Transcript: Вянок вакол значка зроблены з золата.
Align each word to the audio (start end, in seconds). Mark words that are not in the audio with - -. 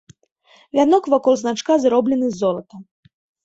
Вянок 0.75 1.05
вакол 1.15 1.35
значка 1.43 1.73
зроблены 1.87 2.27
з 2.33 2.41
золата. 2.41 2.75